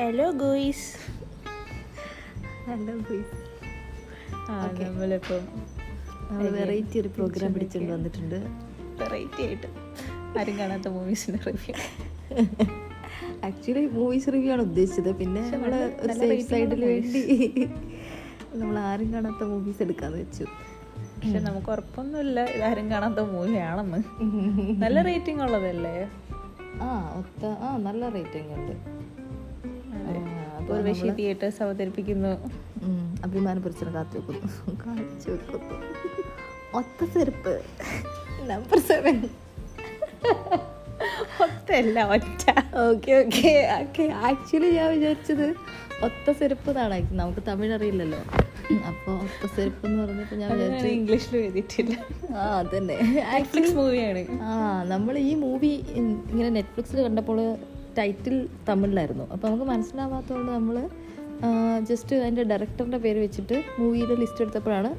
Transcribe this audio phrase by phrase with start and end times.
[0.00, 0.86] Hello ഗോയ്സ്
[2.66, 3.38] hello guys
[4.50, 4.54] ആ.
[4.80, 5.42] നമ്മളിപ്പം
[6.54, 8.36] variety ഒരു പ്രോഗ്രാം പിടിച്ചുകൊണ്ട് വന്നിട്ടുണ്ട്.
[9.00, 9.68] വെറൈറ്റി ആയിട്ട്.
[10.40, 11.74] ആരും കാണാത്ത മൂവീസിന്റെ റിവ്യൂ
[13.44, 15.10] ആക്ച്വലി മൂവീസ് റിവ്യൂ ആണ് ഉദ്ദേശിച്ചത്.
[15.18, 15.74] പിന്നെ നമ്മൾ
[16.04, 17.22] ഒരു സേഫ് ഉള്ള വേണ്ടി
[18.60, 20.46] നമ്മൾ ആരും കാണാത്ത മൂവീസ് എടുക്കാന്ന് വെച്ചു.
[21.16, 22.40] പക്ഷെ നമുക്ക് ഉറപ്പൊന്നുമില്ല.
[22.56, 24.00] ഇതാരും കാണാത്ത മൂവിയാണെന്ന്.
[24.84, 25.96] നല്ല റേറ്റിംഗ് ഉള്ളതല്ലേ?
[26.82, 26.88] ആ
[27.20, 28.74] ഒത്ത ആ നല്ല റേറ്റിംഗ് ഉണ്ട്.
[30.72, 32.28] ഉർവശി തിയേറ്റേഴ്സ് അവതരിപ്പിക്കുന്നു.
[32.28, 34.76] അഭിമാനം അഭിമാനപുരച്ചിനെ കാത്തു വെക്കുന്നു.
[34.86, 35.76] കാണിച്ചു വെക്കുന്നു.
[36.78, 37.54] ഒത്ത ചെരുപ്പ്.
[38.50, 39.16] നമ്പർ സെവൻ
[41.44, 42.44] ഒത്തല്ല ഒറ്റ.
[42.86, 45.46] ഓക്കെ ഓക്കെ ഓക്കെ ആക്ച്വലി ഞാൻ വിചാരിച്ചത്
[46.04, 48.18] ഒത്ത സെരുപ്പ് എന്നാണ് നമുക്ക് തമിഴ് അറിയില്ലല്ലോ.
[48.88, 51.94] അപ്പോൾ ഒത്ത സെരുപ്പ് എന്ന് പറഞ്ഞപ്പോൾ ഞാൻ വിചാരിച്ചു ഇംഗ്ലീഷിൽ എഴുതിയിട്ടില്ല.
[52.36, 52.96] ആ അതന്നെ.
[53.34, 55.72] നെറ്റ്ഫ്ലിക്സ് മൂവിയാണ് ആ നമ്മൾ ഈ മൂവി
[56.30, 57.40] ഇങ്ങനെ നെറ്റ്ഫ്ലിക്സിൽ കണ്ടപ്പോൾ
[57.98, 59.24] ടൈറ്റിൽ തമിഴിലായിരുന്നു.
[59.32, 60.76] അപ്പോൾ നമുക്ക് മനസ്സിലാവാത്തതുകൊണ്ട് നമ്മൾ
[61.88, 64.90] ജസ്റ്റ് അതിന്റെ ഡയറക്ടറിന്റെ പേര് വെച്ചിട്ട് മൂവിയുടെ ലിസ്റ്റ് എടുത്തപ്പോഴാണ്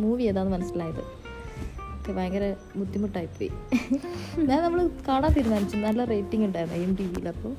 [0.00, 1.02] മൂവി ഏതാണെന്ന് മനസ്സിലായത്.
[1.94, 3.50] ഒക്കെ ഭയങ്കര ബുദ്ധിമുട്ടായിപ്പോയി.
[4.48, 5.76] ഞാൻ നമ്മൾ കാണാൻ തീരുമാനിച്ചു.
[5.76, 7.54] നല്ല റേറ്റിംഗ് ഉണ്ടായിരുന്നു എം ടി വിയിൽ അപ്പോൾ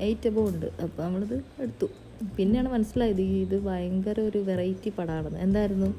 [0.00, 0.66] എയ്റ്റ് എബോ ഉണ്ട്.
[0.66, 1.88] അപ്പോൾ നമ്മളിത് എടുത്തു.
[2.36, 5.90] പിന്നെയാണ് മനസ്സിലായത് ഈ ഇത് ഭയങ്കര ഒരു വെറൈറ്റി പടമാണെന്ന് എന്തായിരുന്നു?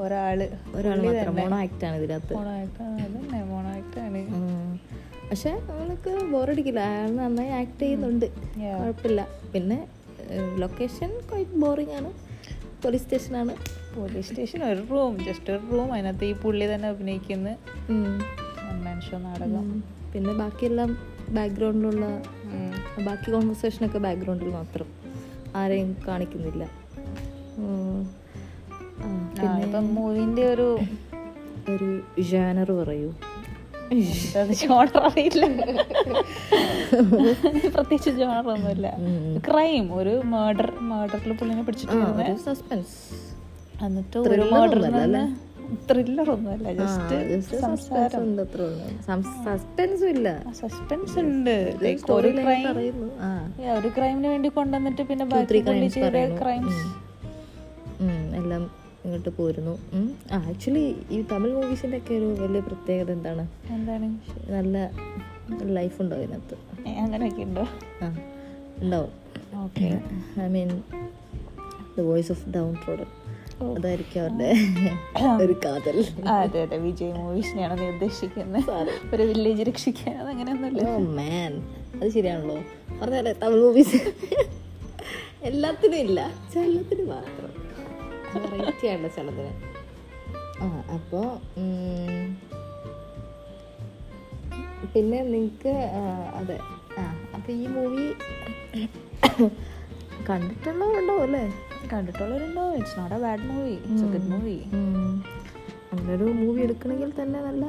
[0.00, 0.40] ഒരാൾ.
[0.74, 2.34] ഒരാൾ മാത്രം മോണോ ആണ് ഇതിനകത്ത്.
[3.50, 3.70] മോണോ.
[5.30, 5.50] പക്ഷെ
[6.34, 6.80] ബോറടിക്കില്ല.
[6.92, 8.26] അയാൾ നന്നായി ആക്ട് ചെയ്യുന്നുണ്ട്.
[8.80, 9.22] കുഴപ്പമില്ല.
[9.54, 9.78] പിന്നെ
[10.62, 12.10] ലൊക്കേഷൻ ക്വൈറ്റ് ബോറിംഗ് ആണ്.
[12.82, 13.54] പോലീസ് സ്റ്റേഷനാണ്
[13.96, 17.48] പോലീസ് സ്റ്റേഷൻ ഒരു റൂം ജസ്റ്റ് ഒരു റൂം അതിനകത്ത് ഈ പുള്ളി തന്നെ അഭിനയിക്കുന്ന
[19.06, 19.66] ഷോ നാടകം.
[20.12, 20.90] പിന്നെ ബാക്കിയെല്ലാം
[21.36, 22.06] ബാക്ക്ഗ്രൗണ്ടിലുള്ള.
[23.06, 24.88] ബാക്കി കോൺവെർസേഷനൊക്കെ ബാക്ക്ഗ്രൗണ്ടിൽ മാത്രം
[25.60, 26.64] ആരെയും കാണിക്കുന്നില്ല.
[29.64, 30.68] ഇപ്പം മൂവിന്റെ ഒരു
[31.72, 31.88] ഒരു
[32.30, 33.10] ജാനർ പറയൂ.
[34.60, 35.44] ജോണർ അറിയില്ല.
[37.74, 38.88] പ്രത്യേകിച്ച് ജോണർ ഒന്നുമില്ല.
[39.48, 42.96] ക്രൈം ഒരു മേർഡർ മേർഡറിൽ പുള്ളിനെ പിടിച്ചിട്ട് വരുന്നത് സസ്പെൻസ്
[43.86, 45.24] എന്നിട്ട് ഒരു മേർഡറിന്
[45.90, 48.24] ത്രില്ലർ ഒന്നുമല്ല ജസ്റ്റ് സംസാരം.
[49.46, 50.28] സസ്പെൻസും ഇല്ല.
[50.60, 51.54] സസ്പെൻസ് ഉണ്ട്.
[52.18, 52.66] ഒരു ക്രൈം.
[53.78, 55.62] ഒരു ക്രൈമിന് വേണ്ടി കൊണ്ടുവന്നിട്ട് പിന്നെ ബാക്കി
[56.42, 56.82] ക്രൈംസ്
[59.04, 59.78] ഇങ്ങോട്ട് പോരുന്നു.
[60.32, 63.48] ആക്ച്വലി ഈ തമിഴ് മൂവീസിന്റെ ഒക്കെ ഒരു വലിയ പ്രത്യേകത എന്താണ്?
[63.70, 64.18] എന്താണ്?
[64.52, 64.90] നല്ല
[65.62, 66.88] ലൈഫ് ഉണ്ടോ അതിനകത്ത്?
[66.88, 67.62] ഏ, അങ്ങനെയൊക്കെ ഉണ്ടോ?
[68.02, 68.18] ആ
[68.78, 69.10] ഉണ്ടാവും.
[69.54, 70.00] Okay.
[70.40, 70.82] I mean
[71.98, 73.22] the voice of down product
[73.64, 74.52] അതായിരിക്കും അവരുടെ
[75.44, 76.04] ഒരു കാതൽ.
[76.26, 76.76] അതെ അതെ.
[76.76, 78.70] വിജയ് മൂവീസിനെയാണ് നീ ഉദ്ദേശിക്കുന്നത്.
[79.14, 81.52] ഒരു വില്ലേജ് രക്ഷിക്കാൻ അതങ്ങനെയൊന്നുമില്ല മാൻ
[82.02, 82.58] അത് ശരിയാണല്ലോ.
[83.02, 83.96] പറഞ്ഞാലേ തമിഴ് മൂവീസ്
[85.42, 86.30] എല്ലാത്തിനും ഇല്ല.
[86.54, 87.61] ചിലത്തിന് മാത്രം.
[88.34, 89.52] വെറൈറ്റി ആണ് ചിലതിന്
[90.64, 91.26] ആ അപ്പോൾ
[94.94, 95.74] പിന്നെ നിങ്ങൾക്ക്
[96.40, 96.56] അതെ
[97.00, 97.04] ആ
[97.36, 98.06] അപ്പോൾ ഈ മൂവി
[100.28, 101.44] കണ്ടിട്ടുള്ളവരുണ്ടാവും അല്ലേ?
[101.92, 104.56] കണ്ടിട്ടുള്ളവരുണ്ടാവും it's not a bad movie it's a good movie.
[105.92, 107.64] അങ്ങനൊരു മൂവി എടുക്കണമെങ്കിൽ തന്നെ നല്ല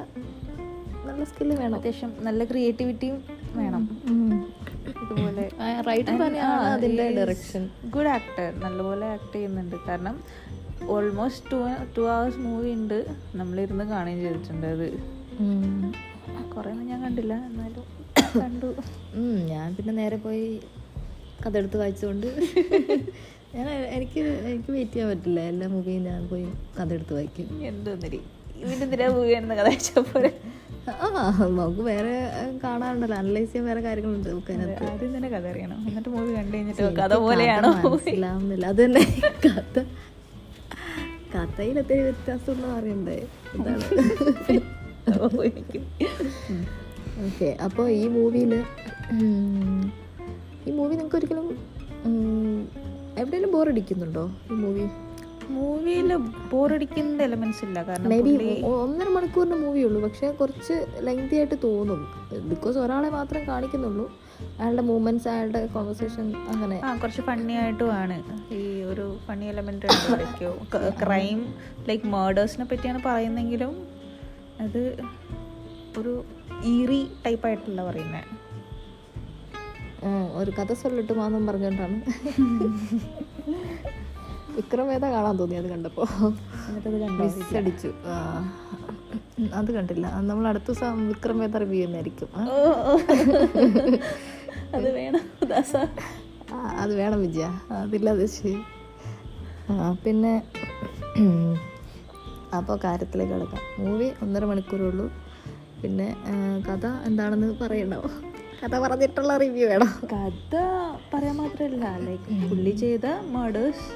[1.07, 1.77] നല്ല സ്കില്ല് വേണം.
[1.79, 3.17] അത്യാവശ്യം നല്ല ക്രിയേറ്റിവിറ്റിയും
[3.59, 3.83] വേണം.
[5.03, 5.43] ഇതുപോലെ
[5.87, 7.63] റൈറ്റർ തന്നെയാണ് അതിന്റെ ഡയറക്ഷൻ
[7.95, 9.75] ഗുഡ് ആക്ടർ നല്ലപോലെ ആക്ട് ചെയ്യുന്നുണ്ട്.
[9.89, 10.15] കാരണം
[10.89, 11.57] almost two
[11.97, 13.05] two hours movie ഉണ്ട്.
[13.35, 14.87] നമ്മളിരുന്ന് കാണുകയും ചെയ്തിട്ടുണ്ട് അത്.
[16.55, 17.85] കുറേ ഒന്നും ഞാൻ കണ്ടില്ല എന്നാലും
[18.41, 18.75] കണ്ടു.
[19.51, 20.61] ഞാൻ പിന്നെ നേരെ പോയി
[21.45, 22.27] കഥ എടുത്ത് വായിച്ചുകൊണ്ട്
[23.55, 25.39] ഞാൻ എനിക്ക് എനിക്ക് വെയിറ്റ് ചെയ്യാൻ പറ്റില്ല.
[25.39, 26.45] എല്ലാ മൂവിയും ഞാൻ പോയി
[26.79, 27.63] കഥ എടുത്ത് വായിക്കും.
[27.63, 28.19] എന്തോന്നിരി?
[29.15, 30.31] മൂവി കഥ വെച്ചാൽ പോലെ
[30.89, 31.07] ആ
[31.57, 32.13] നമുക്ക് വേറെ
[32.63, 33.17] കാണാറുണ്ടല്ലോ കാണാനുണ്ടല്ലോ.
[33.17, 35.87] അനലൈസ് ചെയ്യാൻ വേറെ കാര്യങ്ങളുണ്ട് നമുക്ക് അതിന് ആദ്യം തന്നെ കഥ അറിയണം.
[35.89, 38.65] എന്നിട്ട് മൂവി കണ്ടു കഴിഞ്ഞിട്ട് കഥ പോലെയാണോ മനസ്സിലാവുന്നില്ല.
[38.65, 39.03] അത് തന്നെ.
[39.45, 39.85] കഥ
[41.33, 43.17] കഥയിൽ ഒത്തിരി വ്യത്യാസം ഉണ്ടെന്ന് അറിയണ്ടേ
[47.25, 47.49] ഓക്കെ.
[47.63, 48.53] അപ്പോൾ ഈ മൂവിയിൽ
[50.67, 51.47] ഈ മൂവി നിങ്ങൾക്ക് ഒരിക്കലും
[53.17, 54.85] എവിടെയെങ്കിലും ബോറടിക്കുന്നുണ്ടോ ഈ മൂവി?
[55.49, 56.15] മൂവിയിൽ
[56.51, 57.83] ബോറടിക്കുന്ന എലമെന്റ്സ് ഇല്ല.
[57.83, 60.01] കാരണം മേ ബി ഒന്നര മണിക്കൂറിന്റെ മൂവിയേ ഉള്ളൂ.
[60.01, 62.07] പക്ഷെ കുറച്ച് ലെങ്തി ആയിട്ട് തോന്നും.
[62.49, 64.13] ബിക്കോസ് ഒരാളെ മാത്രം കാണിക്കുന്നുള്ളൂ.
[64.59, 66.81] അയാളുടെ മൂവ്മെന്റ്സ് അയാളുടെ കോൺവെർസേഷൻ അങ്ങനെ.
[66.85, 68.23] ആ കുറച്ച് ഫണ്ണി ആയിട്ടുമാണ്
[68.53, 69.85] ഈ ഒരു ഫണ്ണി എലമെന്റ്
[71.05, 71.53] ക്രൈം
[71.87, 73.87] ലൈക്ക് മേർഡേഴ്സിനെ പറ്റിയാണ് പറയുന്നെങ്കിലും
[74.61, 75.01] അത്
[75.97, 76.23] ഒരു
[76.63, 78.43] ഈറി ടൈപ്പ് ആയിട്ടല്ല പറയുന്നത്
[80.33, 82.01] ഒരു കഥ സൊല്ലിട്ട് മാന്നും പറഞ്ഞുകൊണ്ടാണ്.
[84.73, 86.05] വിക്രമേത കാണാൻ തോന്നി അത് കണ്ടപ്പോൾ
[87.17, 87.89] മിസ് അടിച്ചു.
[89.59, 90.05] അത് കണ്ടില്ല.
[90.29, 92.29] നമ്മൾ അടുത്ത ദിവസം വിക്രമേത റിവ്യൂ ചെയ്യുന്നതായിരിക്കും.
[94.75, 95.21] അത് വേണം
[96.83, 97.49] അത് വേണം വിജയ.
[97.81, 98.25] അതില്ലാതെ
[100.05, 100.33] പിന്നെ
[102.59, 103.61] അപ്പോൾ കാര്യത്തിലേക്ക് കിടക്കാം.
[103.83, 105.05] മൂവി ഒന്നര മണിക്കൂറേ ഉള്ളൂ
[105.83, 106.07] പിന്നെ
[106.69, 107.99] കഥ എന്താണെന്ന് പറയണോ
[108.63, 109.91] കഥ പറഞ്ഞിട്ടുള്ള റിവ്യൂ വേണം?
[110.15, 110.55] കഥ
[111.13, 113.05] പറയാൻ മാത്രമല്ല ലൈക്ക് പുള്ളി ചെയ്ത
[113.35, 113.87] murders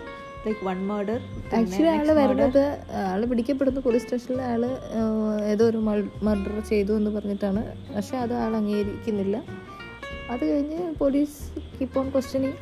[0.47, 1.19] like one murder
[1.57, 2.63] actually ആൾ വരുന്നത്
[3.05, 4.63] ആൾ പിടിക്കപ്പെടുന്ന പോലീസ് സ്റ്റേഷനിൽ ആൾ
[4.99, 5.13] ആഹ്,
[5.51, 5.79] ഏതോ ഒരു
[6.27, 7.63] മർഡർ ചെയ്തു എന്ന് പറഞ്ഞിട്ടാണ്.
[7.95, 9.37] പക്ഷെ അത് ആൾ അംഗീകരിക്കുന്നില്ല.
[10.29, 11.37] അത് കഴിഞ്ഞ് പോലീസ്
[11.75, 12.57] കീപ്പ് ഓൺ ക്വസ്റ്റ്യനിങ്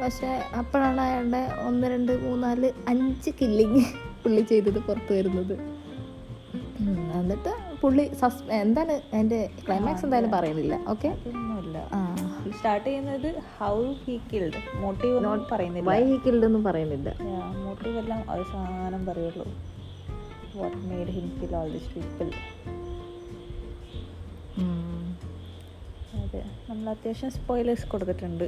[0.00, 3.82] പക്ഷെ അപ്പോഴാണ് അയാളുടെ ഒന്ന് രണ്ട് മൂന്നാൽ അഞ്ച് കില്ലിങ്
[4.22, 5.54] പുള്ളി ചെയ്തത് പുറത്ത് വരുന്നത്.
[7.18, 7.52] എന്നിട്ട്
[7.82, 10.74] പുള്ളി സസ് എന്താണ് എന്റെ ക്ലൈമാക്സ് എന്തായാലും പറയുന്നില്ല.
[10.88, 11.10] ഓക്കെ
[12.56, 15.90] സ്റ്റാർട്ട് ചെയ്യുന്നത് ഹൗ ഹി കിൽഡ് മോട്ടീവ് ഒന്നും പറയുന്നില്ല.
[15.90, 17.14] വൈ ഹി കിൽഡ് ഒന്നും പറയുന്നില്ല.
[17.64, 19.46] മോട്ടീവ് എല്ലാം അവസാനം പറയുള്ളൂ.
[20.54, 22.30] What made him kill all this people.
[26.14, 28.44] അതെ നമ്മൾ അത്യാവശ്യം സ്പോയിലേഴ്സ് കൊടുത്തിട്ടുണ്ട്.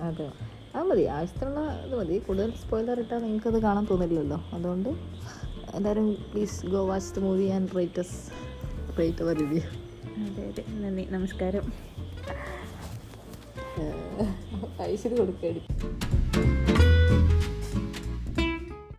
[0.00, 0.32] അതെ.
[0.74, 1.04] അത് മതി.
[1.04, 2.18] ആവശ്യത്തിനുള്ള ഇത് മതി.
[2.18, 4.44] കൂടുതൽ സ്പോയിലർ ഇട്ടാൽ നിങ്ങൾക്ക് അത് കാണാൻ തോന്നില്ലല്ലോ.
[4.52, 4.88] അതുകൊണ്ട്
[5.74, 8.30] എല്ലാവരും please go watch the movie and rates
[8.98, 9.60] rate our review
[10.24, 10.64] അതെ അതെ.
[10.68, 11.06] നന്ദി.
[11.10, 11.95] നമസ്കാരം.
[14.82, 15.62] ഐശ്വര്യ കൊടുക്കേണ്ടി